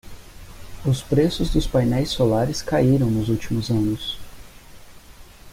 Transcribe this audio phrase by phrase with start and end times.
[0.83, 4.17] Os preços dos painéis solares caíram nos últimos anos.